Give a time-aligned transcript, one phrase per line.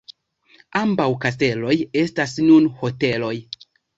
[0.79, 3.33] Ambaŭ kasteloj estas nun hoteloj.